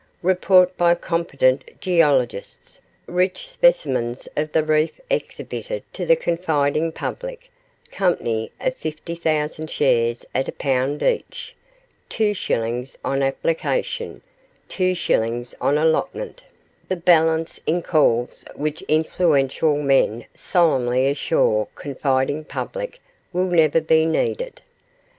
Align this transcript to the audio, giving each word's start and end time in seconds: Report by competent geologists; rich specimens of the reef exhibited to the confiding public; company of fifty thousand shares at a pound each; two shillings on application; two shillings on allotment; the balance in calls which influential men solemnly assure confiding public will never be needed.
Report 0.23 0.75
by 0.77 0.95
competent 0.95 1.79
geologists; 1.79 2.81
rich 3.05 3.47
specimens 3.47 4.27
of 4.35 4.51
the 4.51 4.63
reef 4.63 4.99
exhibited 5.11 5.83
to 5.93 6.07
the 6.07 6.15
confiding 6.15 6.91
public; 6.91 7.51
company 7.91 8.51
of 8.59 8.75
fifty 8.75 9.13
thousand 9.13 9.69
shares 9.69 10.25
at 10.33 10.47
a 10.47 10.51
pound 10.51 11.03
each; 11.03 11.55
two 12.09 12.33
shillings 12.33 12.97
on 13.05 13.21
application; 13.21 14.23
two 14.67 14.95
shillings 14.95 15.53
on 15.61 15.77
allotment; 15.77 16.41
the 16.89 16.95
balance 16.95 17.59
in 17.67 17.83
calls 17.83 18.43
which 18.55 18.81
influential 18.87 19.77
men 19.77 20.25
solemnly 20.33 21.07
assure 21.07 21.67
confiding 21.75 22.43
public 22.43 22.99
will 23.31 23.45
never 23.51 23.79
be 23.79 24.07
needed. 24.07 24.61